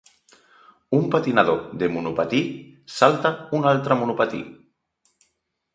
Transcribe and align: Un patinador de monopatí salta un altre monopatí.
Un 0.99 1.03
patinador 1.15 1.59
de 1.83 1.89
monopatí 1.97 2.41
salta 2.97 3.35
un 3.61 3.69
altre 3.75 4.01
monopatí. 4.03 4.45